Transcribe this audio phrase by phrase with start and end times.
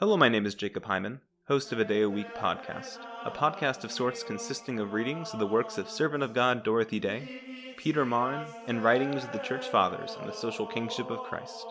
[0.00, 3.84] Hello, my name is Jacob Hyman, host of a Day a Week podcast, a podcast
[3.84, 8.06] of sorts consisting of readings of the works of Servant of God Dorothy Day, Peter
[8.06, 11.66] Maurin, and writings of the Church Fathers on the social kingship of Christ.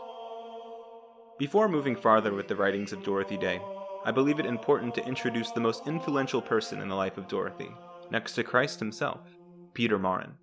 [1.39, 3.59] Before moving farther with the writings of Dorothy Day,
[4.05, 7.71] I believe it important to introduce the most influential person in the life of Dorothy,
[8.11, 9.21] next to Christ himself,
[9.73, 10.33] Peter Maurin.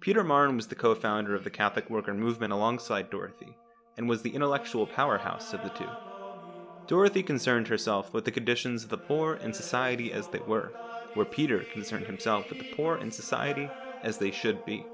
[0.00, 3.56] Peter Maurin was the co founder of the Catholic worker movement alongside Dorothy,
[3.96, 5.88] and was the intellectual powerhouse of the two.
[6.86, 10.72] Dorothy concerned herself with the conditions of the poor and society as they were,
[11.14, 13.68] where Peter concerned himself with the poor and society
[14.02, 14.86] as they should be.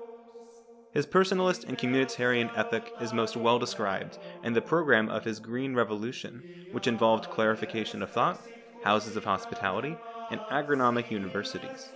[0.93, 5.75] His personalist and communitarian ethic is most well described in the program of his Green
[5.75, 8.41] Revolution, which involved clarification of thought,
[8.85, 9.97] houses of hospitality,
[10.31, 11.91] and agronomic universities.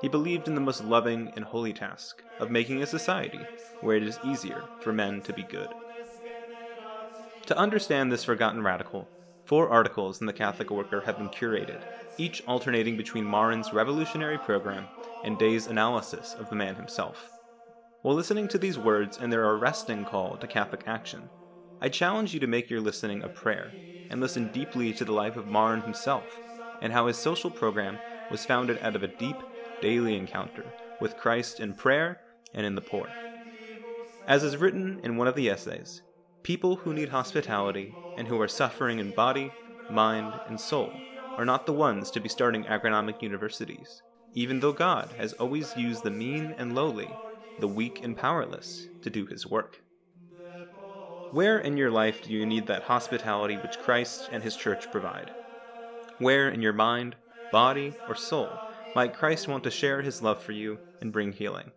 [0.00, 3.40] He believed in the most loving and holy task of making a society
[3.80, 5.68] where it is easier for men to be good.
[7.46, 9.08] To understand this forgotten radical,
[9.50, 11.82] Four articles in the Catholic Worker have been curated,
[12.18, 14.86] each alternating between Maurin's revolutionary program
[15.24, 17.28] and Day's analysis of the man himself.
[18.02, 21.28] While listening to these words and their arresting call to Catholic action,
[21.80, 23.72] I challenge you to make your listening a prayer
[24.08, 26.38] and listen deeply to the life of Maurin himself
[26.80, 27.98] and how his social program
[28.30, 29.38] was founded out of a deep,
[29.82, 30.64] daily encounter
[31.00, 32.20] with Christ in prayer
[32.54, 33.08] and in the poor.
[34.28, 36.02] As is written in one of the essays,
[36.42, 39.52] People who need hospitality and who are suffering in body,
[39.90, 40.90] mind, and soul
[41.36, 44.02] are not the ones to be starting agronomic universities,
[44.34, 47.08] even though God has always used the mean and lowly,
[47.58, 49.82] the weak and powerless, to do his work.
[51.30, 55.30] Where in your life do you need that hospitality which Christ and his church provide?
[56.18, 57.16] Where in your mind,
[57.52, 58.48] body, or soul
[58.96, 61.70] might Christ want to share his love for you and bring healing?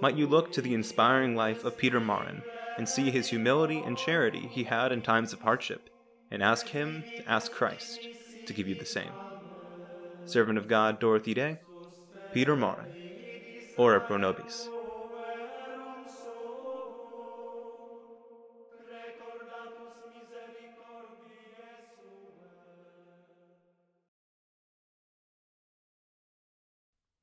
[0.00, 2.42] Might you look to the inspiring life of Peter Maurin
[2.76, 5.90] and see his humility and charity he had in times of hardship,
[6.30, 8.08] and ask him to ask Christ
[8.46, 9.18] to give you the same.
[10.24, 11.60] Servant of God Dorothy Day,
[12.32, 12.96] Peter Maurin,
[13.76, 14.70] Ora pro nobis.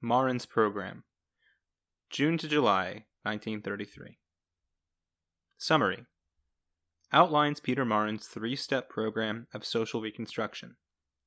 [0.01, 1.03] Maurin's Program
[2.09, 4.17] June to July 1933
[5.63, 6.07] Summary
[7.13, 10.75] Outlines Peter Maurin's three step program of social reconstruction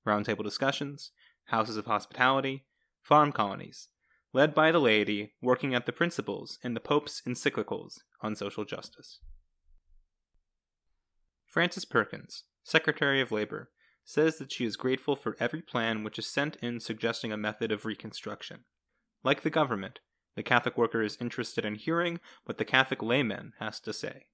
[0.05, 1.12] roundtable discussions,
[1.45, 2.65] houses of hospitality,
[3.00, 3.91] farm colonies,
[4.33, 9.21] led by the laity working at the principles in the Pope's encyclicals on social justice.
[11.47, 13.71] Frances Perkins, Secretary of Labor,
[14.05, 17.71] says that she is grateful for every plan which is sent in suggesting a method
[17.71, 18.65] of reconstruction.
[19.22, 20.01] Like the government,
[20.37, 24.27] the Catholic worker is interested in hearing what the Catholic layman has to say.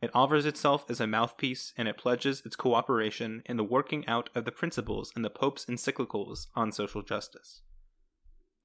[0.00, 4.30] It offers itself as a mouthpiece and it pledges its cooperation in the working out
[4.34, 7.62] of the principles in the Pope's encyclicals on social justice.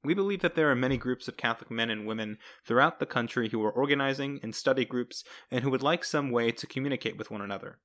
[0.03, 3.49] We believe that there are many groups of Catholic men and women throughout the country
[3.49, 7.29] who are organizing in study groups and who would like some way to communicate with
[7.29, 7.79] one another.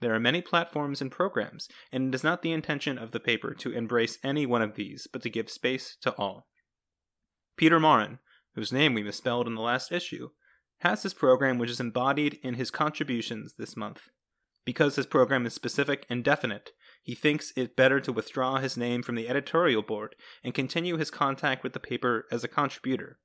[0.00, 3.54] There are many platforms and programs, and it is not the intention of the paper
[3.54, 6.46] to embrace any one of these, but to give space to all.
[7.56, 8.18] Peter Maurin,
[8.54, 10.30] whose name we misspelled in the last issue,
[10.78, 14.02] has his program which is embodied in his contributions this month.
[14.64, 16.72] Because his program is specific and definite,
[17.02, 21.10] he thinks it better to withdraw his name from the editorial board and continue his
[21.10, 23.18] contact with the paper as a contributor.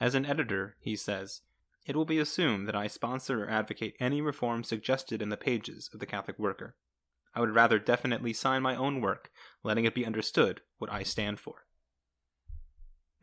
[0.00, 1.42] As an editor, he says,
[1.86, 5.90] it will be assumed that I sponsor or advocate any reform suggested in the pages
[5.92, 6.76] of the Catholic Worker.
[7.34, 9.30] I would rather definitely sign my own work,
[9.62, 11.66] letting it be understood what I stand for.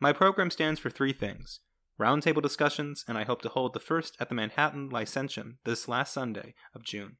[0.00, 1.60] My program stands for three things
[1.98, 6.12] roundtable discussions, and I hope to hold the first at the Manhattan Lyceum this last
[6.12, 7.16] Sunday of June.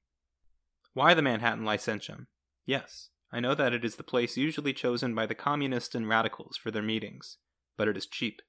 [0.95, 2.29] Why the Manhattan Lyceum?
[2.65, 6.57] Yes, I know that it is the place usually chosen by the communists and radicals
[6.57, 7.39] for their meetings,
[7.77, 8.41] but it is cheap.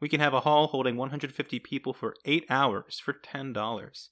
[0.00, 4.08] We can have a hall holding 150 people for 8 hours for $10.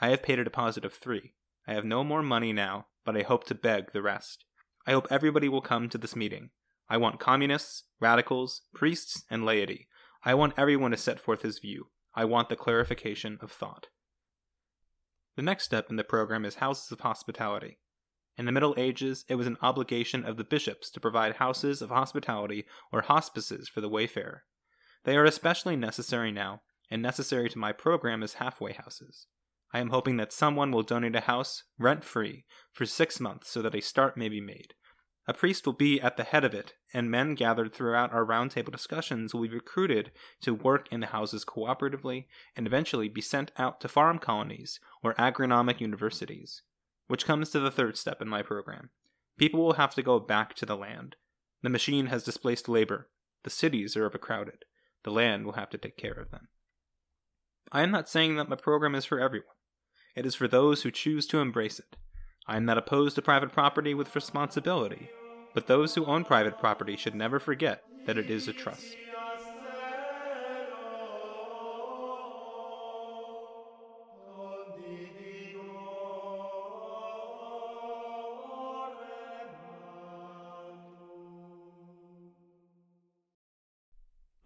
[0.00, 1.34] I have paid a deposit of 3.
[1.66, 4.44] I have no more money now, but I hope to beg the rest.
[4.86, 6.50] I hope everybody will come to this meeting.
[6.88, 9.88] I want communists, radicals, priests, and laity.
[10.24, 11.88] I want everyone to set forth his view.
[12.14, 13.88] I want the clarification of thought.
[15.36, 17.78] The next step in the program is houses of hospitality.
[18.36, 21.90] In the Middle Ages, it was an obligation of the bishops to provide houses of
[21.90, 24.44] hospitality or hospices for the wayfarer.
[25.04, 29.26] They are especially necessary now, and necessary to my program as halfway houses.
[29.72, 33.60] I am hoping that someone will donate a house, rent free, for six months so
[33.62, 34.74] that a start may be made.
[35.28, 38.72] A priest will be at the head of it, and men gathered throughout our roundtable
[38.72, 40.10] discussions will be recruited
[40.40, 42.24] to work in the houses cooperatively
[42.56, 46.62] and eventually be sent out to farm colonies or agronomic universities.
[47.08, 48.90] which comes to the third step in my program.
[49.36, 51.16] People will have to go back to the land.
[51.62, 53.08] The machine has displaced labor.
[53.44, 54.64] The cities are overcrowded.
[55.04, 56.48] The land will have to take care of them.
[57.72, 59.48] I am not saying that my program is for everyone.
[60.14, 61.96] It is for those who choose to embrace it.
[62.46, 65.10] I am not opposed to private property with responsibility,
[65.58, 68.94] but those who own private property should never forget that it is a trust.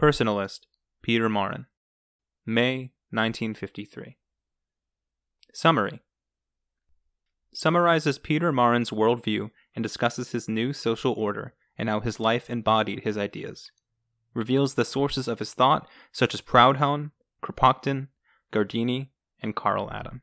[0.00, 0.61] Personalist
[1.03, 1.67] Peter Maurin,
[2.47, 4.17] May 1953.
[5.53, 6.00] Summary
[7.53, 13.00] Summarizes Peter Maurin's worldview and discusses his new social order and how his life embodied
[13.00, 13.70] his ideas.
[14.34, 17.10] Reveals the sources of his thought, such as Proudhon,
[17.42, 18.08] Kropotkin,
[18.52, 19.08] Guardini,
[19.40, 20.22] and Karl Adam.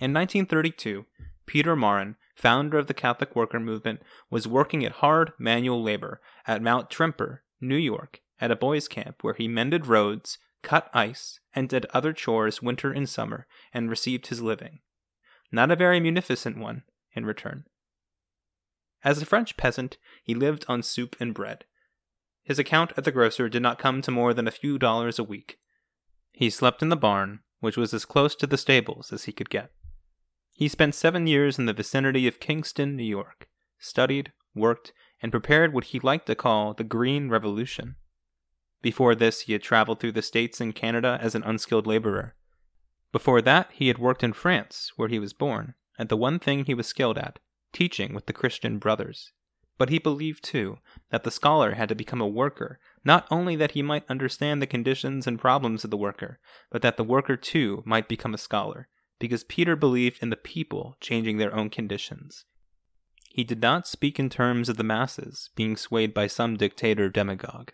[0.00, 1.06] In 1932,
[1.46, 6.62] Peter Maurin founder of the Catholic worker movement, was working at hard manual labor at
[6.62, 11.68] Mount Tremper, New York, at a boys' camp where he mended roads, cut ice, and
[11.68, 14.80] did other chores winter and summer, and received his living.
[15.52, 16.82] Not a very munificent one,
[17.14, 17.64] in return.
[19.04, 21.64] As a French peasant, he lived on soup and bread.
[22.42, 25.24] His account at the grocer did not come to more than a few dollars a
[25.24, 25.58] week.
[26.32, 29.50] He slept in the barn, which was as close to the stables as he could
[29.50, 29.70] get.
[30.52, 34.92] He spent seven years in the vicinity of Kingston, New York, studied, worked,
[35.22, 37.96] and prepared what he liked to call the Green Revolution.
[38.82, 42.36] Before this, he had traveled through the States and Canada as an unskilled laborer.
[43.12, 46.64] Before that, he had worked in France, where he was born, at the one thing
[46.64, 47.38] he was skilled at
[47.72, 49.32] teaching with the Christian brothers.
[49.78, 50.78] But he believed, too,
[51.10, 54.66] that the scholar had to become a worker, not only that he might understand the
[54.66, 56.38] conditions and problems of the worker,
[56.70, 58.88] but that the worker, too, might become a scholar,
[59.18, 62.46] because Peter believed in the people changing their own conditions.
[63.28, 67.72] He did not speak in terms of the masses being swayed by some dictator demagogue.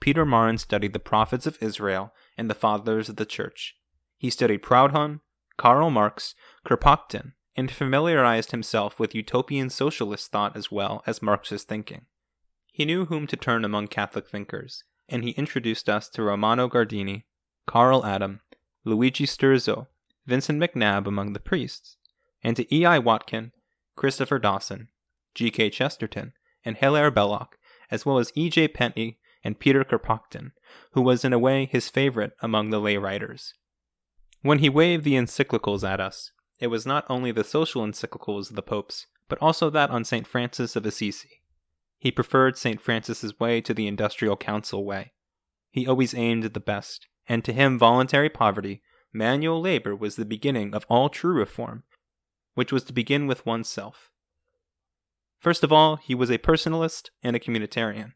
[0.00, 3.76] Peter Maurin studied the prophets of Israel and the fathers of the church.
[4.18, 5.20] He studied Proudhon,
[5.56, 6.34] Karl Marx,
[6.64, 12.06] Kropotkin, and familiarized himself with utopian socialist thought as well as Marxist thinking.
[12.72, 17.24] He knew whom to turn among Catholic thinkers, and he introduced us to Romano Guardini,
[17.66, 18.40] Karl Adam,
[18.84, 19.86] Luigi Sturzo,
[20.26, 21.96] Vincent McNabb among the priests,
[22.42, 22.98] and to E.I.
[22.98, 23.52] Watkin,
[23.96, 24.88] Christopher Dawson,
[25.34, 25.70] G.K.
[25.70, 26.34] Chesterton,
[26.64, 27.56] and Hilaire Belloc,
[27.90, 28.68] as well as E.J.
[28.68, 30.50] Penty and Peter Kropotkin,
[30.94, 33.54] who was in a way his favorite among the lay writers.
[34.42, 38.56] When he waved the encyclicals at us, it was not only the social encyclicals of
[38.56, 40.26] the popes, but also that on St.
[40.26, 41.42] Francis of Assisi.
[41.96, 42.80] He preferred St.
[42.80, 45.12] Francis's way to the industrial council way.
[45.70, 48.82] He always aimed at the best, and to him voluntary poverty,
[49.12, 51.84] manual labor was the beginning of all true reform,
[52.54, 54.10] which was to begin with oneself.
[55.38, 58.14] First of all, he was a personalist and a communitarian.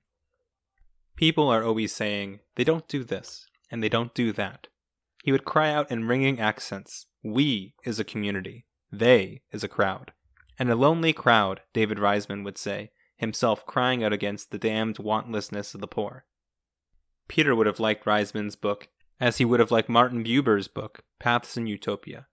[1.20, 4.68] People are always saying, they don't do this, and they don't do that.
[5.22, 10.12] He would cry out in ringing accents, We is a community, they is a crowd.
[10.58, 15.74] And a lonely crowd, David Riesman would say, himself crying out against the damned wantlessness
[15.74, 16.24] of the poor.
[17.28, 18.88] Peter would have liked Riesman's book
[19.20, 22.28] as he would have liked Martin Buber's book, Paths in Utopia.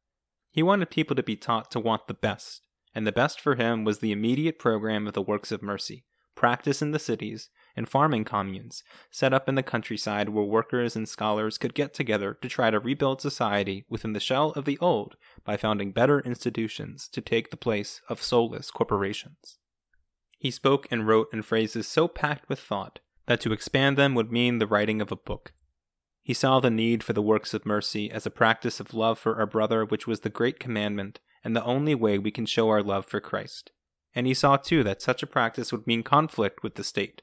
[0.50, 2.66] He wanted people to be taught to want the best,
[2.96, 6.82] and the best for him was the immediate program of the works of mercy, practice
[6.82, 11.58] in the cities, and farming communes, set up in the countryside where workers and scholars
[11.58, 15.16] could get together to try to rebuild society within the shell of the old
[15.46, 19.60] by founding better institutions to take the place of soulless corporations.
[20.38, 24.32] He spoke and wrote in phrases so packed with thought that to expand them would
[24.32, 25.54] mean the writing of a book,
[26.28, 29.38] he saw the need for the works of mercy as a practice of love for
[29.38, 32.84] our brother, which was the great commandment and the only way we can show our
[32.84, 33.72] love for Christ.
[34.14, 37.22] And he saw too that such a practice would mean conflict with the state.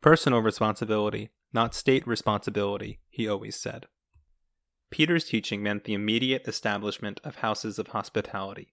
[0.00, 3.86] Personal responsibility, not state responsibility, he always said.
[4.90, 8.72] Peter's teaching meant the immediate establishment of houses of hospitality,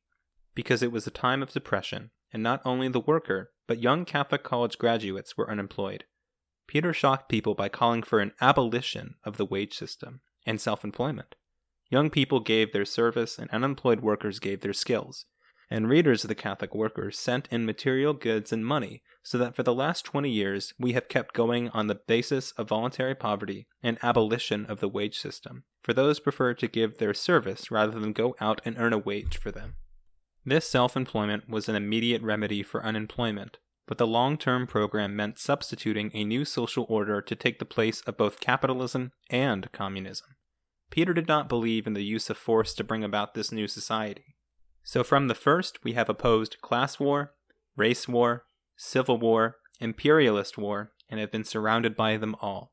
[0.56, 4.44] because it was a time of depression, and not only the worker, but young Catholic
[4.44, 6.06] college graduates were unemployed.
[6.66, 11.36] Peter shocked people by calling for an abolition of the wage system and self employment.
[11.90, 15.26] Young people gave their service, and unemployed workers gave their skills.
[15.70, 19.64] And readers of the Catholic Worker sent in material goods and money, so that for
[19.64, 23.98] the last 20 years we have kept going on the basis of voluntary poverty and
[24.02, 28.36] abolition of the wage system, for those prefer to give their service rather than go
[28.40, 29.76] out and earn a wage for them.
[30.46, 33.58] This self employment was an immediate remedy for unemployment,
[33.88, 38.00] but the long term program meant substituting a new social order to take the place
[38.02, 40.28] of both capitalism and communism.
[40.90, 44.37] Peter did not believe in the use of force to bring about this new society.
[44.88, 47.34] So from the first, we have opposed class war,
[47.75, 48.46] race war,
[48.77, 52.72] civil war, imperialist war, and have been surrounded by them all.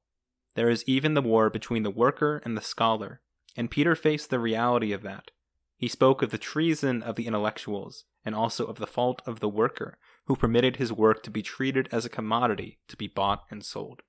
[0.54, 3.20] There is even the war between the worker and the scholar,
[3.56, 5.32] and Peter faced the reality of that.
[5.76, 9.48] He spoke of the treason of the intellectuals, and also of the fault of the
[9.48, 13.64] worker, who permitted his work to be treated as a commodity to be bought and
[13.64, 14.02] sold.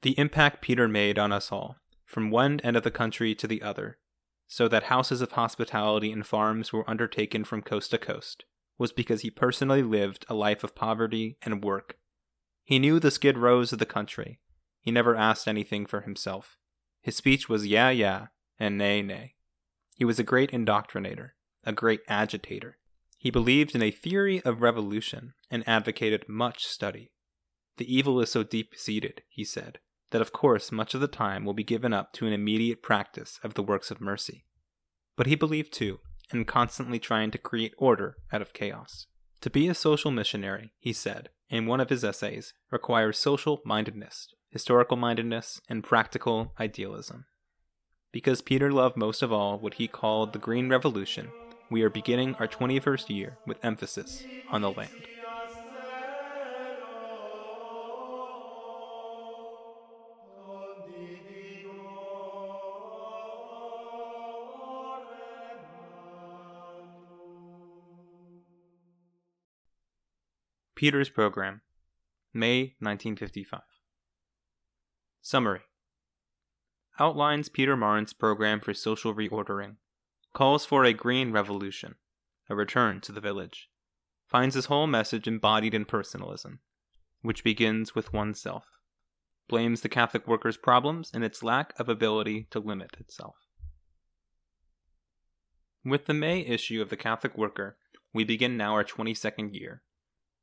[0.00, 3.62] The impact Peter made on us all, from one end of the country to the
[3.62, 3.98] other,
[4.46, 8.44] so that houses of hospitality and farms were undertaken from coast to coast,
[8.78, 11.96] was because he personally lived a life of poverty and work.
[12.64, 14.40] He knew the skid rows of the country.
[14.80, 16.56] He never asked anything for himself.
[17.00, 18.26] His speech was yeah, yeah,
[18.58, 19.34] and nay, nay.
[19.96, 21.30] He was a great indoctrinator,
[21.64, 22.78] a great agitator.
[23.18, 27.12] He believed in a theory of revolution and advocated much study.
[27.76, 29.78] The evil is so deep seated, he said,
[30.12, 33.38] that of course much of the time will be given up to an immediate practice
[33.42, 34.44] of the works of mercy.
[35.16, 35.98] But he believed too
[36.32, 39.06] in constantly trying to create order out of chaos.
[39.42, 44.28] To be a social missionary, he said in one of his essays, requires social mindedness,
[44.48, 47.26] historical mindedness, and practical idealism.
[48.10, 51.28] Because Peter loved most of all what he called the Green Revolution,
[51.70, 55.11] we are beginning our 21st year with emphasis on the land.
[70.82, 71.60] Peter's Program,
[72.34, 73.60] May 1955.
[75.20, 75.60] Summary
[76.98, 79.76] Outlines Peter Maurin's program for social reordering,
[80.32, 81.94] calls for a green revolution,
[82.50, 83.68] a return to the village,
[84.26, 86.58] finds his whole message embodied in personalism,
[87.20, 88.64] which begins with oneself,
[89.46, 93.36] blames the Catholic workers' problems and its lack of ability to limit itself.
[95.84, 97.76] With the May issue of the Catholic Worker,
[98.12, 99.82] we begin now our 22nd year.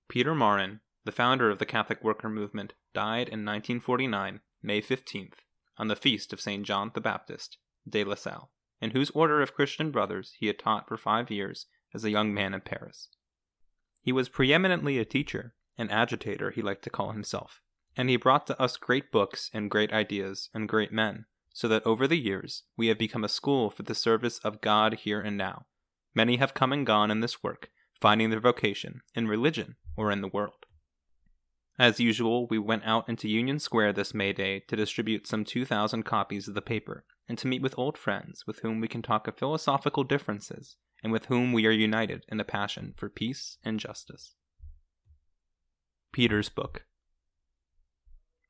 [0.10, 5.36] Peter Maurin, the founder of the Catholic worker movement, died in 1949, May 15th,
[5.78, 6.66] on the feast of St.
[6.66, 8.50] John the Baptist, de La Salle,
[8.82, 12.34] in whose order of Christian brothers he had taught for five years as a young
[12.34, 13.10] man in Paris.
[14.02, 17.62] He was preeminently a teacher, an agitator, he liked to call himself,
[17.96, 21.86] and he brought to us great books and great ideas and great men, so that
[21.86, 25.38] over the years we have become a school for the service of God here and
[25.38, 25.68] now.
[26.16, 27.70] Many have come and gone in this work,
[28.02, 30.66] finding their vocation in religion or in the world.
[31.78, 36.04] As usual, we went out into Union Square this May Day to distribute some 2,000
[36.04, 39.28] copies of the paper and to meet with old friends with whom we can talk
[39.28, 43.80] of philosophical differences and with whom we are united in a passion for peace and
[43.80, 44.36] justice.
[46.14, 46.86] Peter's Book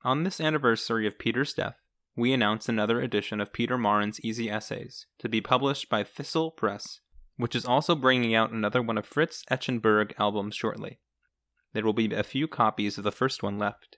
[0.04, 1.78] On this anniversary of Peter's death,
[2.16, 7.00] we announce another edition of Peter Maurin's Easy Essays to be published by Thistle Press
[7.40, 11.00] which is also bringing out another one of Fritz Eichenberg albums shortly.
[11.74, 13.98] There will be a few copies of the first one left.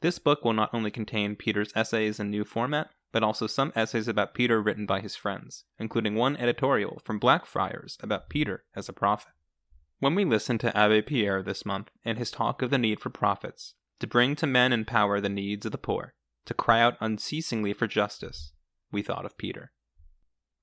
[0.00, 4.08] This book will not only contain Peter's essays in new format, but also some essays
[4.08, 8.92] about Peter written by his friends, including one editorial from Blackfriars about Peter as a
[8.92, 9.32] prophet.
[10.00, 13.10] When we listened to Abbe Pierre this month in his talk of the need for
[13.10, 16.98] prophets, to bring to men in power the needs of the poor, to cry out
[17.00, 18.52] unceasingly for justice,
[18.92, 19.72] we thought of Peter.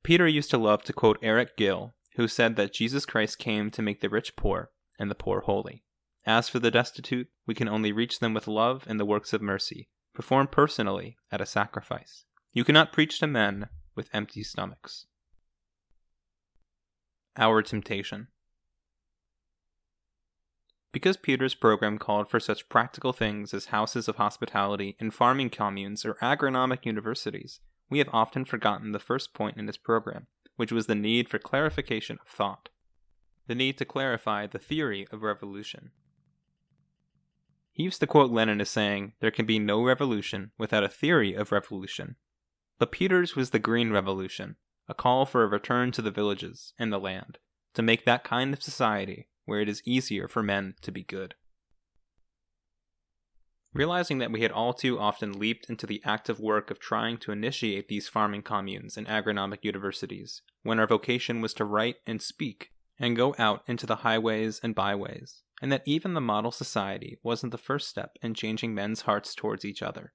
[0.04, 3.82] Peter used to love to quote Eric Gill who said that Jesus Christ came to
[3.82, 4.70] make the rich poor
[5.00, 5.84] and the poor holy.
[6.25, 9.42] As for the destitute, we can only reach them with love and the works of
[9.42, 12.25] mercy, performed personally at a sacrifice.
[12.53, 15.06] You cannot preach to men with empty stomachs.
[17.36, 18.27] Our Temptation
[20.92, 26.06] Because Peter's program called for such practical things as houses of hospitality and farming communes
[26.06, 30.88] or agronomic universities, we have often forgotten the first point in his program which was
[30.88, 32.70] the need for clarification of thought,
[33.48, 35.92] the need to clarify the theory of revolution.
[37.74, 41.34] He used to quote Lenin as saying, There can be no revolution without a theory
[41.34, 42.15] of revolution.
[42.77, 46.94] But Peter's was the Green Revolution, a call for a return to the villages and
[46.94, 47.39] the land,
[47.74, 51.34] to make that kind of society where it is easier for men to be good.
[53.74, 57.32] Realizing that we had all too often leaped into the active work of trying to
[57.32, 62.70] initiate these farming communes and agronomic universities, when our vocation was to write and speak,
[63.00, 67.50] and go out into the highways and byways, and that even the model society wasn't
[67.53, 70.12] the first step in changing men's hearts towards each other.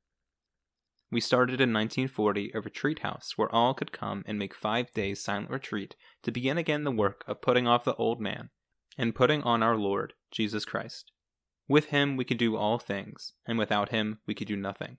[1.11, 5.25] We started in 1940 a retreat house where all could come and make five days
[5.25, 8.51] silent retreat to begin again the work of putting off the old man
[8.99, 11.13] and putting on our Lord, Jesus Christ.
[11.67, 14.99] With him we could do all things, and without him we could do nothing.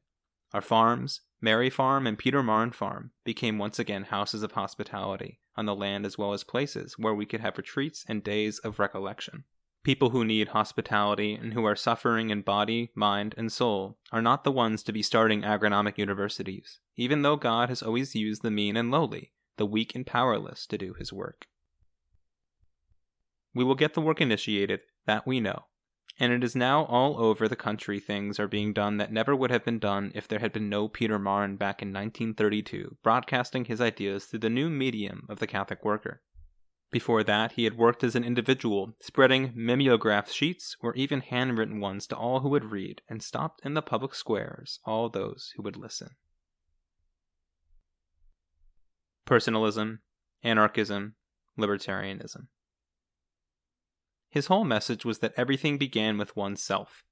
[0.51, 5.67] Our farms, Mary Farm and Peter Maurin Farm became once again houses of hospitality on
[5.67, 9.43] the land as well as places where we could have retreats and days of recollection.
[9.83, 14.43] People who need hospitality and who are suffering in body, mind, and soul are not
[14.43, 18.75] the ones to be starting agronomic universities, even though God has always used the mean
[18.75, 21.47] and lowly, the weak and powerless, to do his work.
[23.53, 25.65] We will get the work initiated, that we know,
[26.19, 29.49] and it is now all over the country things are being done that never would
[29.49, 33.79] have been done if there had been no Peter Maurin back in 1932 broadcasting his
[33.79, 36.21] ideas through the new medium of the Catholic worker.
[36.91, 42.07] Before that, he had worked as an individual, spreading mimeograph sheets or even handwritten ones
[42.07, 45.77] to all who would read, and stopped in the public squares all those who would
[45.77, 46.15] listen.
[49.25, 49.99] Personalism,
[50.43, 51.13] anarchism,
[51.59, 52.47] libertarianism.
[54.29, 57.03] His whole message was that everything began with oneself.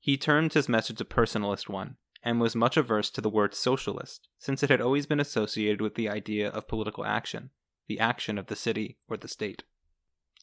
[0.00, 4.28] He turned his message a personalist one, and was much averse to the word socialist,
[4.38, 7.50] since it had always been associated with the idea of political action,
[7.90, 9.64] the action of the city or the state.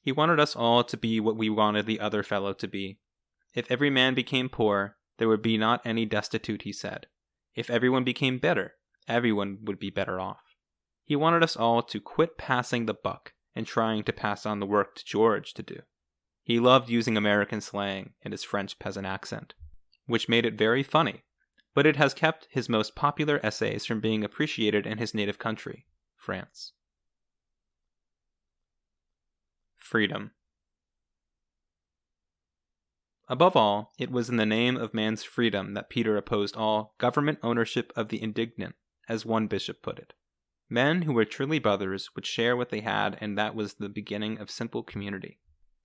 [0.02, 3.00] He wanted us all to be what we wanted the other fellow to be.
[3.56, 7.08] If every man became poor, there would be not any destitute, he said.
[7.56, 8.74] If everyone became better,
[9.08, 10.58] everyone would be better off.
[11.06, 14.66] He wanted us all to quit passing the buck and trying to pass on the
[14.66, 15.80] work to George to do.
[16.44, 19.54] He loved using American slang and his French peasant accent,
[20.06, 21.24] which made it very funny,
[21.74, 25.86] but it has kept his most popular essays from being appreciated in his native country,
[26.18, 26.74] France.
[29.88, 30.32] Freedom.
[33.30, 37.40] Above all, it was in the name of man's freedom that Peter opposed all government
[37.42, 38.76] ownership of the indigent,
[39.08, 40.12] as one bishop put it.
[40.70, 44.38] Men who were truly brothers would share what they had, and that was the beginning
[44.40, 45.40] of simple community.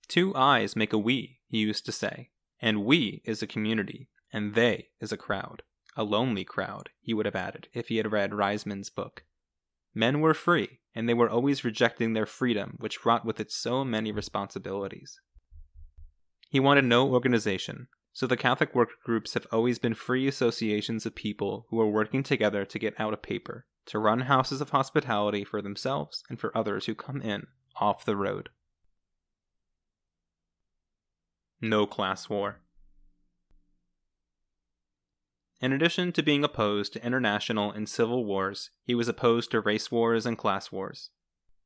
[0.09, 2.31] Two eyes make a we, he used to say,
[2.61, 5.63] and we is a community, and they is a crowd.
[5.95, 9.23] A lonely crowd, he would have added, if he had read Riesman's book.
[9.93, 13.83] Men were free, and they were always rejecting their freedom, which brought with it so
[13.83, 15.19] many responsibilities.
[16.49, 21.15] He wanted no organization, so the Catholic work groups have always been free associations of
[21.15, 25.43] people who are working together to get out a paper, to run houses of hospitality
[25.43, 27.47] for themselves and for others who come in
[27.79, 28.49] off the road.
[31.59, 32.59] No class war.
[35.63, 39.89] In addition to being opposed to international and civil wars, he was opposed to race
[39.89, 41.09] wars and class wars.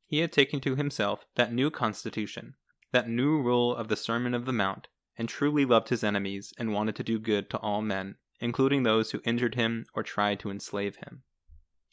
[0.06, 2.54] He had taken to himself that new constitution,
[2.92, 6.72] that new rule of the Sermon of the Mount, and truly loved his enemies and
[6.72, 10.50] wanted to do good to all men, including those who injured him or tried to
[10.50, 11.24] enslave him.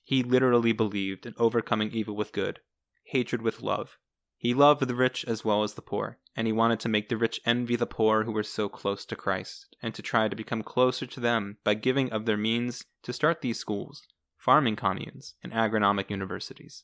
[0.03, 2.59] He literally believed in overcoming evil with good,
[3.05, 3.97] hatred with love,
[4.45, 7.17] he loved the rich as well as the poor, and he wanted to make the
[7.17, 10.61] rich envy the poor who were so close to Christ, and to try to become
[10.61, 14.03] closer to them by giving of their means to start these schools,
[14.37, 16.83] farming communes, and agronomic universities.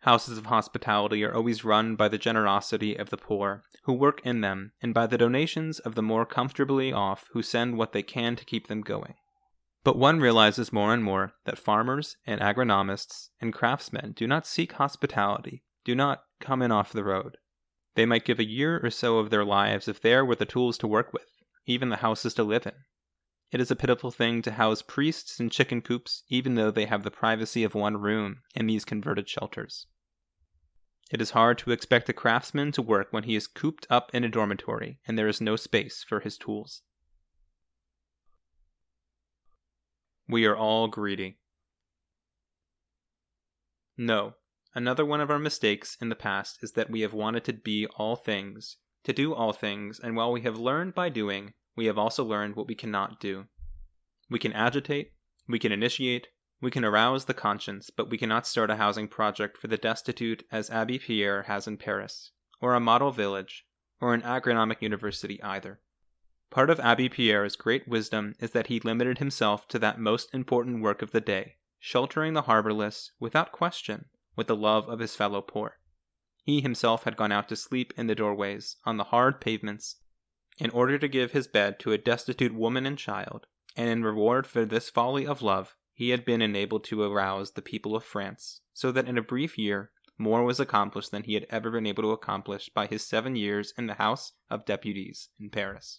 [0.00, 4.40] Houses of hospitality are always run by the generosity of the poor who work in
[4.40, 8.34] them and by the donations of the more comfortably off who send what they can
[8.34, 9.14] to keep them going.
[9.84, 14.72] But one realizes more and more that farmers and agronomists and craftsmen do not seek
[14.72, 17.36] hospitality, do not come in off the road.
[17.94, 20.78] They might give a year or so of their lives if there were the tools
[20.78, 21.28] to work with,
[21.66, 22.72] even the houses to live in.
[23.52, 27.04] It is a pitiful thing to house priests in chicken coops, even though they have
[27.04, 29.86] the privacy of one room in these converted shelters.
[31.10, 34.24] It is hard to expect a craftsman to work when he is cooped up in
[34.24, 36.80] a dormitory and there is no space for his tools.
[40.28, 41.38] We are all greedy.
[43.96, 44.34] No,
[44.74, 47.86] another one of our mistakes in the past is that we have wanted to be
[47.96, 51.98] all things, to do all things, and while we have learned by doing, we have
[51.98, 53.44] also learned what we cannot do.
[54.30, 55.12] We can agitate,
[55.46, 56.28] we can initiate,
[56.60, 60.44] we can arouse the conscience, but we cannot start a housing project for the destitute
[60.50, 63.66] as Abbe Pierre has in Paris, or a model village,
[64.00, 65.80] or an agronomic university either.
[66.54, 70.82] Part of Abbe Pierre's great wisdom is that he limited himself to that most important
[70.82, 74.04] work of the day, sheltering the harborless, without question,
[74.36, 75.80] with the love of his fellow poor.
[76.44, 79.96] He himself had gone out to sleep in the doorways, on the hard pavements,
[80.56, 84.46] in order to give his bed to a destitute woman and child, and in reward
[84.46, 88.60] for this folly of love, he had been enabled to arouse the people of France,
[88.72, 92.04] so that in a brief year more was accomplished than he had ever been able
[92.04, 95.98] to accomplish by his seven years in the House of Deputies in Paris.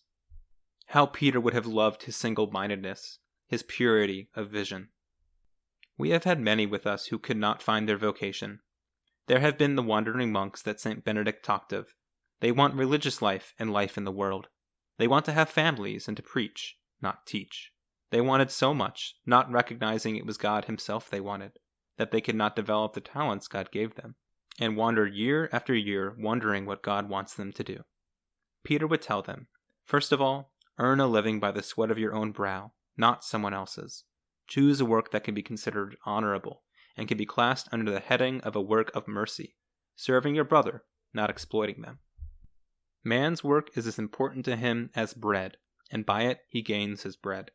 [0.87, 4.89] How Peter would have loved his single mindedness, his purity of vision.
[5.97, 8.59] We have had many with us who could not find their vocation.
[9.27, 11.03] There have been the wandering monks that St.
[11.03, 11.95] Benedict talked of.
[12.41, 14.47] They want religious life and life in the world.
[14.97, 17.71] They want to have families and to preach, not teach.
[18.11, 21.53] They wanted so much, not recognizing it was God Himself they wanted,
[21.97, 24.15] that they could not develop the talents God gave them,
[24.59, 27.83] and wander year after year wondering what God wants them to do.
[28.63, 29.47] Peter would tell them,
[29.83, 33.53] first of all, earn a living by the sweat of your own brow, not someone
[33.53, 34.03] else's.
[34.47, 36.63] Choose a work that can be considered honorable
[36.97, 39.55] and can be classed under the heading of a work of mercy,
[39.95, 40.83] serving your brother,
[41.13, 41.99] not exploiting them.
[43.03, 45.57] Man's work is as important to him as bread,
[45.91, 47.51] and by it he gains his bread.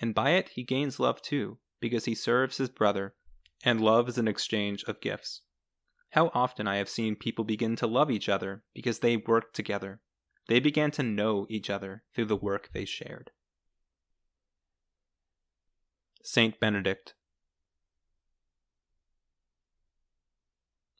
[0.00, 3.14] And by it he gains love too, because he serves his brother,
[3.64, 5.42] and love is an exchange of gifts.
[6.10, 10.00] How often I have seen people begin to love each other because they worked together.
[10.48, 13.30] They began to know each other through the work they shared.
[16.22, 17.14] Saint Benedict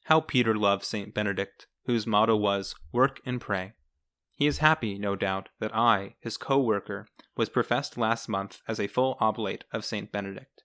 [0.05, 3.73] How Peter loved Saint Benedict, whose motto was, Work and pray.
[4.35, 8.79] He is happy, no doubt, that I, his co worker, was professed last month as
[8.79, 10.13] a full oblate of St.
[10.13, 10.63] Benedict,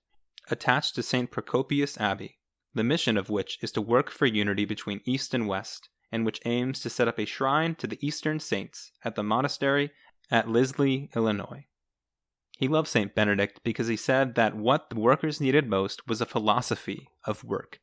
[0.49, 1.31] attached to St.
[1.31, 2.39] Procopius Abbey,
[2.73, 6.39] the mission of which is to work for unity between East and West, and which
[6.45, 9.91] aims to set up a shrine to the Eastern saints at the monastery
[10.29, 11.65] at Lisley, Illinois.
[12.59, 13.15] He loved St.
[13.15, 17.79] Benedict because he said that what the workers needed most was a philosophy of work.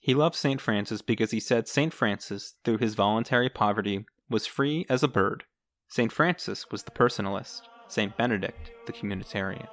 [0.00, 0.62] He loved St.
[0.62, 1.92] Francis because he said St.
[1.92, 5.44] Francis, through his voluntary poverty, was free as a bird.
[5.88, 6.10] St.
[6.10, 8.16] Francis was the personalist, St.
[8.16, 9.68] Benedict the communitarian.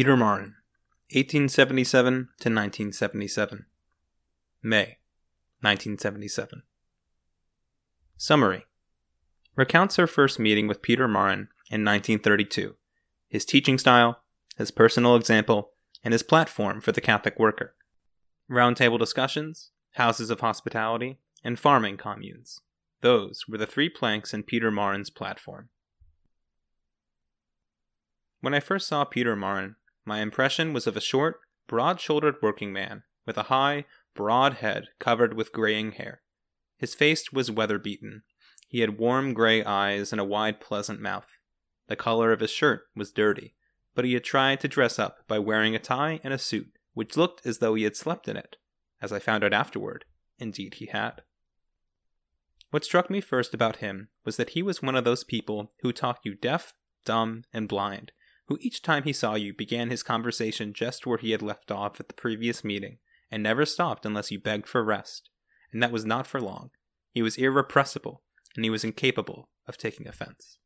[0.00, 0.54] Peter Maurin,
[1.12, 3.66] 1877 to 1977.
[4.62, 4.96] May
[5.60, 6.62] 1977.
[8.16, 8.64] Summary
[9.56, 12.76] recounts her first meeting with Peter Maurin in 1932,
[13.28, 14.22] his teaching style,
[14.56, 17.74] his personal example, and his platform for the Catholic worker.
[18.50, 22.62] Roundtable discussions, houses of hospitality, and farming communes.
[23.02, 25.68] Those were the three planks in Peter Maurin's platform.
[28.40, 29.76] When I first saw Peter Maurin,
[30.10, 34.88] my impression was of a short, broad shouldered working man with a high, broad head
[34.98, 36.20] covered with graying hair.
[36.76, 38.24] His face was weather beaten.
[38.66, 41.28] He had warm gray eyes and a wide, pleasant mouth.
[41.86, 43.54] The color of his shirt was dirty,
[43.94, 47.16] but he had tried to dress up by wearing a tie and a suit, which
[47.16, 48.56] looked as though he had slept in it.
[49.00, 50.06] As I found out afterward,
[50.40, 51.22] indeed he had.
[52.72, 55.92] What struck me first about him was that he was one of those people who
[55.92, 58.10] talk you deaf, dumb, and blind,
[58.50, 62.00] who each time he saw you began his conversation just where he had left off
[62.00, 62.98] at the previous meeting,
[63.30, 65.30] and never stopped unless you begged for rest,
[65.72, 66.70] and that was not for long.
[67.12, 68.24] He was irrepressible,
[68.56, 70.58] and he was incapable of taking offense.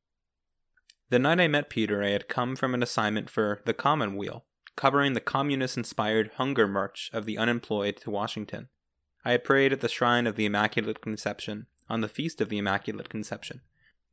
[1.10, 5.12] The night I met Peter, I had come from an assignment for The Commonweal, covering
[5.12, 8.70] the communist inspired hunger march of the unemployed to Washington.
[9.26, 12.56] I had prayed at the shrine of the Immaculate Conception on the Feast of the
[12.56, 13.60] Immaculate Conception,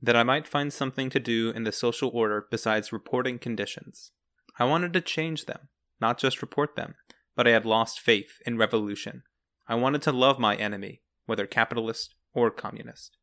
[0.01, 4.11] that I might find something to do in the social order besides reporting conditions.
[4.57, 6.95] I wanted to change them, not just report them,
[7.35, 9.23] but I had lost faith in revolution.
[9.67, 13.17] I wanted to love my enemy, whether capitalist or communist.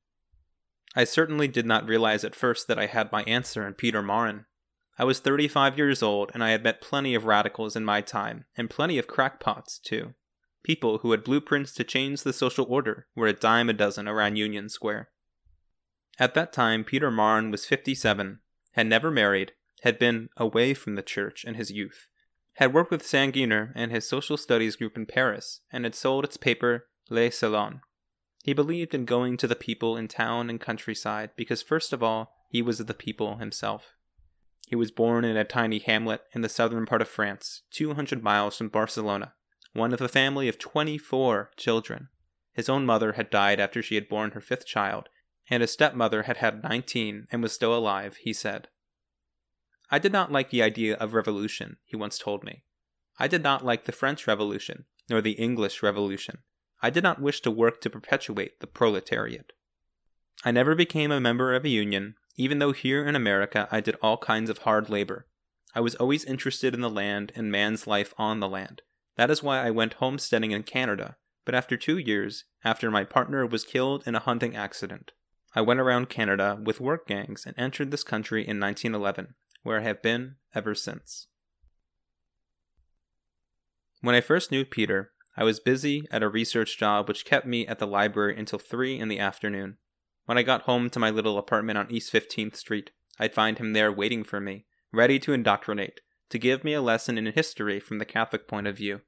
[0.97, 4.47] I certainly did not realize at first that I had my answer in Peter Maurin.
[4.99, 8.47] I was 35 years old and I had met plenty of radicals in my time,
[8.57, 10.15] and plenty of crackpots, too.
[10.65, 14.37] People who had blueprints to change the social order were a dime a dozen around
[14.37, 15.11] Union Square.
[16.19, 18.41] At that time, Peter Maurin was 57,
[18.73, 19.53] had never married,
[19.83, 22.09] had been away from the church in his youth,
[22.55, 26.37] had worked with Sangnier and his social studies group in Paris, and had sold its
[26.37, 27.83] paper Le Sillon.
[28.43, 32.35] He believed in going to the people in town and countryside because, first of all,
[32.49, 33.95] he was the people himself.
[34.67, 38.57] He was born in a tiny hamlet in the southern part of France, 200 miles
[38.57, 39.35] from Barcelona,
[39.73, 42.09] one of a family of 24 children.
[42.53, 45.09] His own mother had died after she had borne her fifth child,
[45.51, 48.69] and his stepmother had had 19 and was still alive, he said.
[49.91, 52.65] I did not like the idea of revolution, he once told me.
[53.19, 56.39] I did not like the French Revolution, nor the English Revolution.
[56.83, 59.53] I did not wish to work to perpetuate the proletariat.
[60.45, 63.97] I never became a member of a union, even though here in America I did
[64.01, 65.27] all kinds of hard labor.
[65.75, 68.83] I was always interested in the land and man's life on the land.
[69.17, 73.45] That is why I went homesteading in Canada, but after two years, after my partner
[73.45, 75.11] was killed in a hunting accident,
[75.55, 79.83] I went around Canada with work gangs and entered this country in 1911 where I
[79.83, 81.27] have been ever since.
[84.01, 87.67] When I first knew Peter, I was busy at a research job which kept me
[87.67, 89.79] at the library until 3 in the afternoon.
[90.27, 93.73] When I got home to my little apartment on East 15th Street, I'd find him
[93.73, 97.99] there waiting for me, ready to indoctrinate, to give me a lesson in history from
[97.99, 99.01] the Catholic point of view.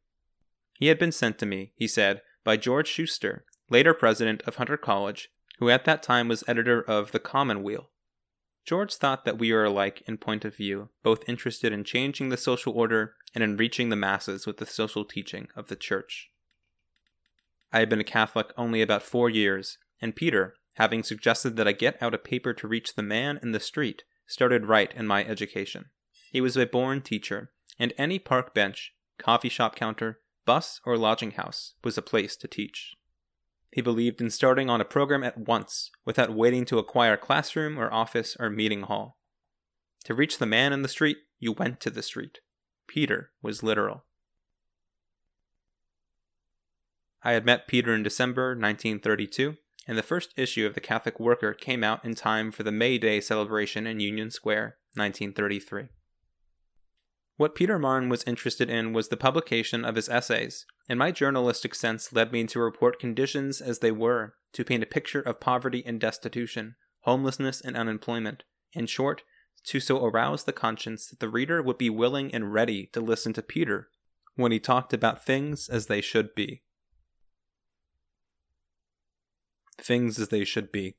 [0.79, 4.76] He had been sent to me, he said, by George Shuster, later president of Hunter
[4.76, 7.90] College, who at that time was editor of The Commonweal.
[8.64, 12.37] George thought that we were alike in point of view, both interested in changing the
[12.38, 16.31] social order and in reaching the masses with the social teaching of the Church.
[17.73, 21.73] I had been a Catholic only about four years, and Peter, having suggested that I
[21.73, 25.25] get out a paper to reach the man in the street, started right in my
[25.25, 25.87] education.
[26.33, 31.33] He was a born teacher, and any park bench, coffee shop counter, bus, or lodging
[31.33, 32.94] house was a place to teach.
[33.70, 37.92] He believed in starting on a program at once, without waiting to acquire classroom or
[37.92, 39.18] office or meeting hall.
[40.04, 42.40] To reach the man in the street, you went to the street.
[42.88, 44.04] Peter was literal.
[47.22, 49.56] I had met Peter in December 1932,
[49.87, 52.98] and the first issue of the Catholic Worker came out in time for the May
[52.98, 55.88] Day celebration in Union Square, 1933.
[57.40, 61.74] What Peter Maurin was interested in was the publication of his essays, and my journalistic
[61.74, 65.83] sense led me to report conditions as they were, to paint a picture of poverty
[65.87, 66.74] and destitution,
[67.05, 69.22] homelessness and unemployment, in short,
[69.64, 73.33] to so arouse the conscience that the reader would be willing and ready to listen
[73.33, 73.88] to Peter
[74.35, 76.62] when he talked about things as they should be.
[79.79, 80.98] Things as they should be.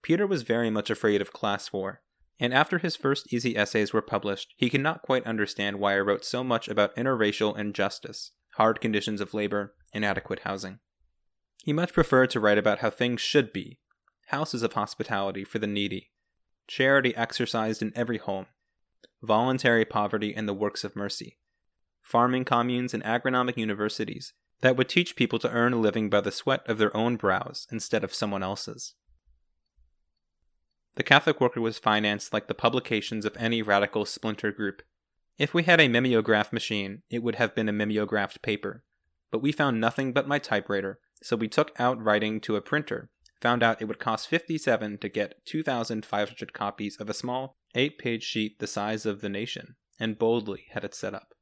[0.00, 2.02] Peter was very much afraid of class war,
[2.40, 6.00] and after his first easy essays were published, he could not quite understand why I
[6.00, 10.78] wrote so much about interracial injustice, hard conditions of labor, inadequate housing.
[11.64, 13.78] He much preferred to write about how things should be
[14.28, 16.10] houses of hospitality for the needy,
[16.66, 18.46] charity exercised in every home,
[19.22, 21.38] voluntary poverty and the works of mercy,
[22.02, 26.32] farming communes and agronomic universities that would teach people to earn a living by the
[26.32, 28.94] sweat of their own brows instead of someone else's.
[30.98, 34.82] The Catholic Worker was financed like the publications of any radical splinter group.
[35.38, 38.82] If we had a mimeograph machine, it would have been a mimeographed paper.
[39.30, 43.10] But we found nothing but my typewriter, so we took out writing to a printer,
[43.40, 48.24] found out it would cost 57 to get 2,500 copies of a small, 8 page
[48.24, 51.32] sheet the size of the nation, and boldly had it set up.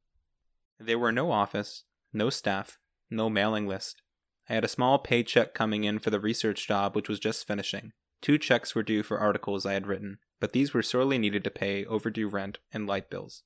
[0.79, 2.77] There were no office, no staff,
[3.09, 4.03] no mailing list.
[4.47, 7.93] I had a small paycheck coming in for the research job which was just finishing,
[8.21, 11.51] Two checks were due for articles I had written, but these were sorely needed to
[11.51, 13.43] pay overdue rent and light bills.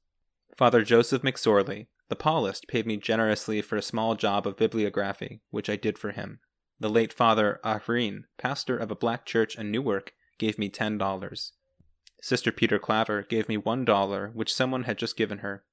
[0.56, 5.70] Father Joseph McSorley, the Paulist, paid me generously for a small job of bibliography, which
[5.70, 6.40] I did for him.
[6.80, 11.54] The late Father Ahern, pastor of a black church in Newark, gave me ten dollars.
[12.22, 15.64] Sister Peter Claver gave me one dollar, which someone had just given her.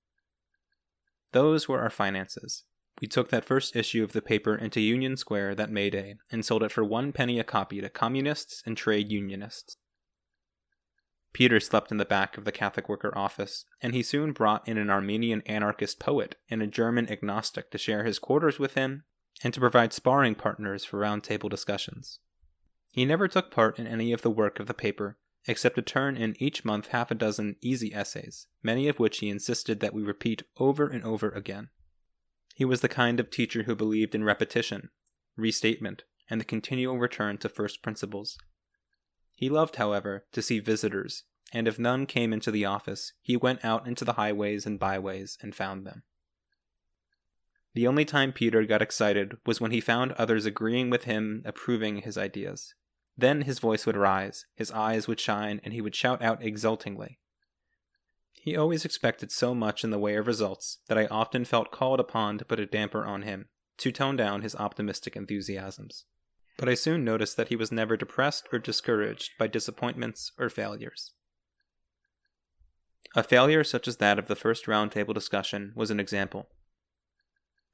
[1.33, 2.65] Those were our finances.
[3.01, 6.45] We took that first issue of the paper into Union Square that May Day and
[6.45, 9.77] sold it for one penny a copy to communists and trade unionists.
[11.33, 14.79] Peter slept in the back of the Catholic Worker office, and he soon brought in
[14.79, 19.05] an Armenian anarchist poet and a German agnostic to share his quarters with him
[19.45, 22.19] and to provide sparring partners for roundtable discussions.
[22.91, 26.17] He never took part in any of the work of the paper, except to turn
[26.17, 30.03] in each month half a dozen easy essays, many of which he insisted that we
[30.03, 31.69] repeat over and over again.
[32.59, 34.91] He was the kind of teacher who believed in repetition,
[35.37, 38.37] restatement, and the continual return to first principles.
[39.37, 43.65] He loved, however, to see visitors, and if none came into the office, he went
[43.65, 46.03] out into the highways and byways and found them.
[47.75, 51.99] The only time Peter got excited was when he found others agreeing with him, approving
[51.99, 52.75] his ideas.
[53.17, 57.21] Then his voice would rise, his eyes would shine, and he would shout out exultingly,
[58.49, 62.01] he always expected so much in the way of results that I often felt called
[62.01, 66.07] upon to put a damper on him, to tone down his optimistic enthusiasms.
[66.57, 71.13] But I soon noticed that he was never depressed or discouraged by disappointments or failures.
[73.15, 76.49] A failure such as that of the first roundtable discussion was an example.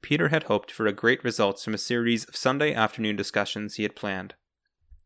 [0.01, 3.83] Peter had hoped for a great results from a series of Sunday afternoon discussions he
[3.83, 4.35] had planned.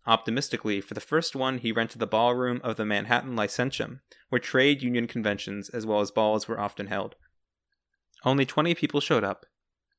[0.10, 4.82] Optimistically, for the first one, he rented the ballroom of the Manhattan Lyceum, where trade
[4.82, 7.14] union conventions as well as balls were often held.
[8.26, 9.46] Only 20 people showed up.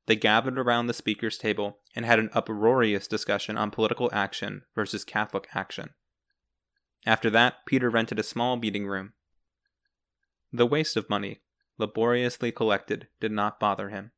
[0.06, 5.04] They gathered around the speaker's table and had an uproarious discussion on political action versus
[5.04, 5.90] Catholic action.
[7.06, 9.12] After that, Peter rented a small meeting room.
[10.52, 11.42] The waste of money,
[11.78, 14.10] laboriously collected, did not bother him.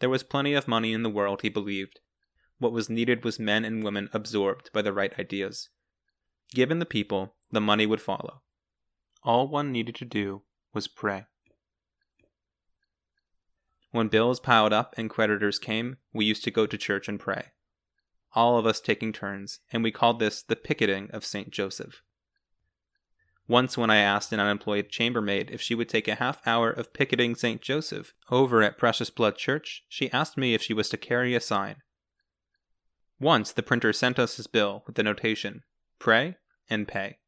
[0.00, 2.00] There was plenty of money in the world, he believed,
[2.58, 5.68] what was needed was men and women absorbed by the right ideas.
[6.54, 8.42] Given the people, the money would follow.
[9.22, 10.42] All one needed to do
[10.72, 11.26] was pray.
[13.90, 17.52] When bills piled up and creditors came, we used to go to church and pray.
[18.34, 21.50] All of us taking turns, and we called this the picketing of St.
[21.50, 22.02] Joseph.
[23.48, 26.92] Once, when I asked an unemployed chambermaid if she would take a half hour of
[26.92, 27.62] picketing St.
[27.62, 31.40] Joseph over at Precious Blood Church, she asked me if she was to carry a
[31.40, 31.76] sign.
[33.18, 35.62] Once, the printer sent us his bill with the notation
[35.98, 36.36] Pray
[36.68, 37.18] and Pay.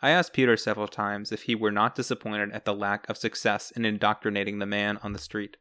[0.00, 3.70] I asked Peter several times if he were not disappointed at the lack of success
[3.70, 5.58] in indoctrinating the man on the street.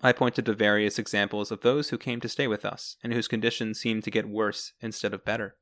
[0.00, 3.28] I pointed to various examples of those who came to stay with us and whose
[3.28, 5.56] condition seemed to get worse instead of better.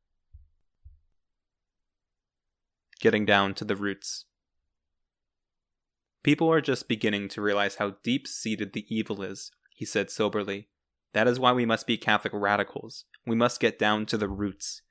[3.01, 4.27] Getting down to the roots.
[6.23, 10.69] People are just beginning to realize how deep seated the evil is, he said soberly.
[11.13, 13.05] That is why we must be Catholic radicals.
[13.27, 14.83] We must get down to the roots.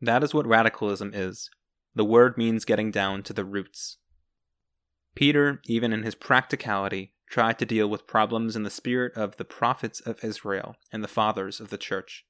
[0.00, 1.50] That is what radicalism is
[1.94, 3.98] the word means getting down to the roots.
[5.16, 9.44] Peter, even in his practicality, tried to deal with problems in the spirit of the
[9.44, 12.24] prophets of Israel and the fathers of the church.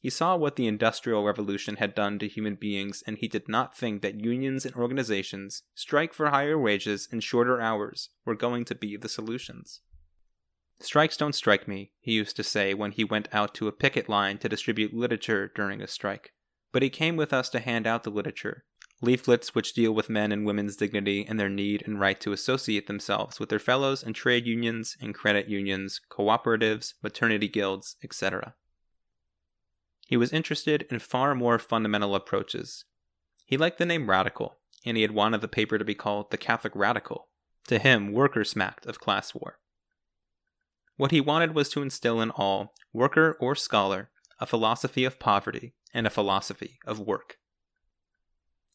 [0.00, 3.76] He saw what the Industrial Revolution had done to human beings, and he did not
[3.76, 8.74] think that unions and organizations, strike for higher wages and shorter hours, were going to
[8.74, 9.82] be the solutions.
[10.82, 14.08] Strikes don't strike me, he used to say when he went out to a picket
[14.08, 16.32] line to distribute literature during a strike.
[16.72, 18.64] But he came with us to hand out the literature,
[19.02, 22.86] leaflets which deal with men and women's dignity and their need and right to associate
[22.86, 28.54] themselves with their fellows in trade unions and credit unions, cooperatives, maternity guilds, etc.
[30.06, 32.86] He was interested in far more fundamental approaches.
[33.44, 36.38] He liked the name radical, and he had wanted the paper to be called the
[36.38, 37.28] Catholic Radical.
[37.66, 39.58] To him, worker smacked of class war.
[41.00, 45.72] What he wanted was to instill in all, worker or scholar, a philosophy of poverty
[45.94, 47.38] and a philosophy of work.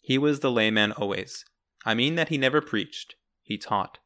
[0.02, 1.46] He was the layman always.
[1.86, 4.00] I mean that he never preached, he taught.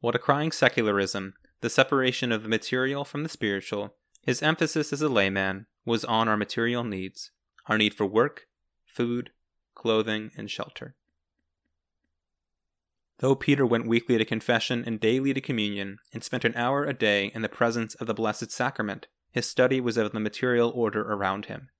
[0.00, 5.02] What a crying secularism, the separation of the material from the spiritual, his emphasis as
[5.02, 7.32] a layman was on our material needs,
[7.66, 8.46] our need for work,
[8.86, 9.28] food,
[9.74, 10.94] clothing, and shelter.
[13.20, 16.94] Though Peter went weekly to confession and daily to communion, and spent an hour a
[16.94, 21.02] day in the presence of the Blessed Sacrament, his study was of the material order
[21.02, 21.70] around him.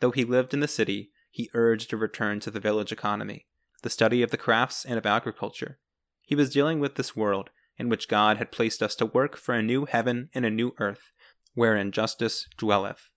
[0.00, 3.46] Though he lived in the city, he urged a return to the village economy,
[3.82, 5.78] the study of the crafts and of agriculture.
[6.22, 9.54] He was dealing with this world in which God had placed us to work for
[9.54, 11.12] a new heaven and a new earth,
[11.54, 13.08] wherein justice dwelleth.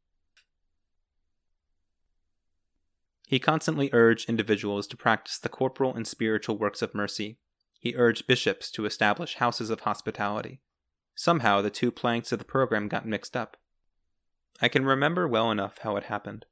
[3.27, 7.39] He constantly urged individuals to practice the corporal and spiritual works of mercy.
[7.79, 10.61] He urged bishops to establish houses of hospitality.
[11.15, 13.57] Somehow the two planks of the program got mixed up.
[14.61, 16.45] I can remember well enough how it happened.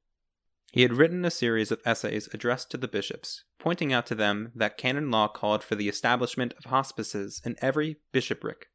[0.72, 4.52] He had written a series of essays addressed to the bishops, pointing out to them
[4.56, 8.70] that canon law called for the establishment of hospices in every bishopric.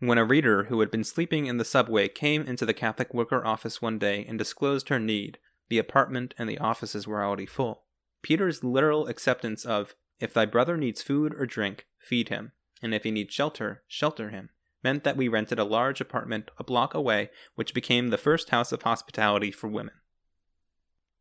[0.00, 3.44] When a reader who had been sleeping in the subway came into the Catholic worker
[3.44, 7.84] office one day and disclosed her need, the apartment and the offices were already full.
[8.22, 12.52] Peter's literal acceptance of, if thy brother needs food or drink, feed him,
[12.82, 14.50] and if he needs shelter, shelter him,
[14.82, 18.72] meant that we rented a large apartment a block away, which became the first house
[18.72, 19.94] of hospitality for women.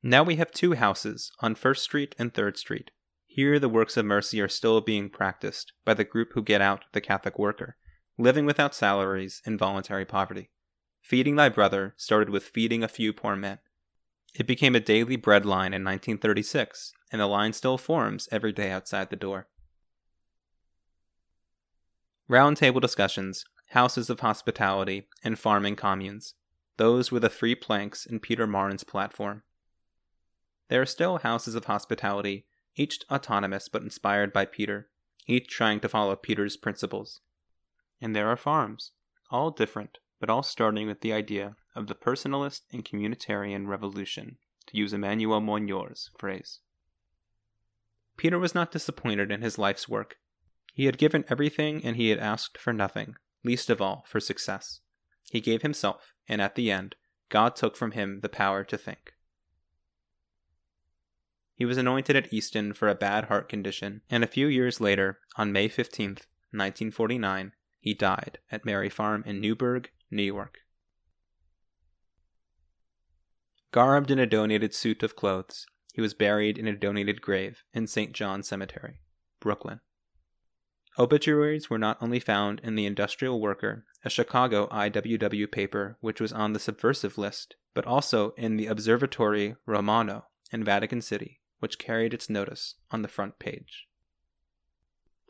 [0.03, 2.91] Now we have two houses on First Street and Third Street.
[3.25, 6.85] Here the works of mercy are still being practiced by the group who get out
[6.93, 7.77] the Catholic worker,
[8.17, 10.49] living without salaries in voluntary poverty.
[11.01, 13.59] Feeding thy brother started with feeding a few poor men.
[14.35, 18.71] It became a daily bread line in 1936, and the line still forms every day
[18.71, 19.47] outside the door.
[22.29, 26.33] Roundtable discussions, houses of hospitality, and farming communes.
[26.77, 29.43] Those were the three planks in Peter Maurin's platform.
[30.69, 34.89] There are still houses of hospitality, each autonomous but inspired by Peter,
[35.25, 37.21] each trying to follow Peter's principles.
[38.01, 38.91] And there are farms,
[39.31, 44.77] all different, but all starting with the idea of the personalist and communitarian revolution, to
[44.77, 46.59] use Emmanuel Mounier's phrase.
[48.17, 50.17] Peter was not disappointed in his life's work.
[50.73, 54.81] He had given everything and he had asked for nothing, least of all for success.
[55.31, 56.95] He gave himself, and at the end,
[57.29, 59.13] God took from him the power to think.
[61.55, 65.19] He was anointed at Easton for a bad heart condition, and a few years later,
[65.37, 66.09] on May 15,
[66.51, 70.59] 1949, he died at Maryfarm in Newburgh, New York.
[73.71, 75.65] Garbed in a donated suit of clothes,
[75.97, 78.13] he was buried in a donated grave in St.
[78.13, 78.99] John Cemetery,
[79.39, 79.79] Brooklyn.
[80.99, 86.31] Obituaries were not only found in the Industrial Worker, a Chicago IWW paper which was
[86.31, 92.13] on the subversive list, but also in the Osservatore Romano in Vatican City, which carried
[92.13, 93.87] its notice on the front page.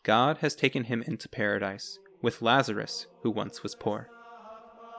[0.04, 4.10] God has taken him into paradise with Lazarus, who once was poor.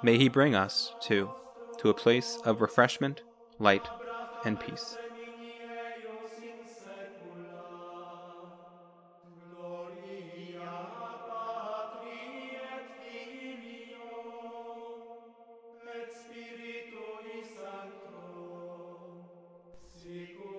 [0.02, 1.28] May he bring us, too,
[1.76, 3.20] to a place of refreshment,
[3.58, 3.86] light,
[4.46, 4.96] and peace.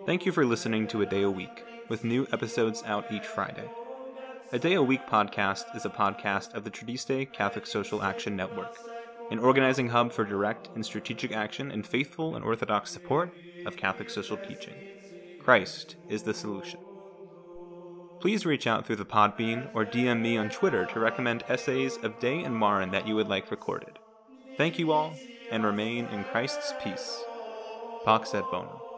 [0.10, 3.70] Thank you for listening to A Day a Week, with new episodes out each Friday.
[4.52, 8.76] A Day a Week podcast is a podcast of the Tradistae Catholic Social Action Network,
[9.30, 13.32] an organizing hub for direct and strategic action and faithful and orthodox support
[13.68, 14.74] of Catholic social teaching.
[15.44, 16.80] Christ is the solution.
[18.20, 22.18] Please reach out through the Podbean or DM me on Twitter to recommend essays of
[22.18, 24.00] Day and Maurin that you would like recorded.
[24.58, 25.14] Thank you all,
[25.52, 27.24] and remain in Christ's peace.
[28.06, 28.89] Pax et Bonum.